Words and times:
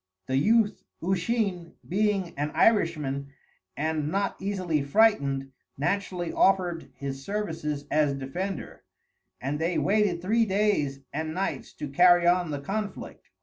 The 0.25 0.37
youth 0.37 0.81
Usheen, 1.03 1.73
being 1.87 2.35
an 2.35 2.49
Irishman 2.55 3.27
and 3.77 4.09
not 4.11 4.35
easily 4.41 4.81
frightened, 4.81 5.51
naturally 5.77 6.33
offered 6.33 6.89
his 6.95 7.23
services 7.23 7.85
as 7.91 8.15
defender, 8.15 8.83
and 9.39 9.59
they 9.59 9.77
waited 9.77 10.19
three 10.19 10.47
days 10.47 11.01
and 11.13 11.35
nights 11.35 11.71
to 11.73 11.87
carry 11.87 12.25
on 12.25 12.49
the 12.49 12.61
conflict. 12.61 13.29